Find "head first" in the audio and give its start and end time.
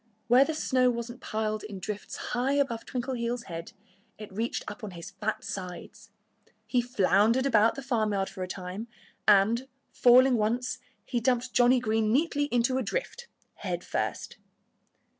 13.57-14.39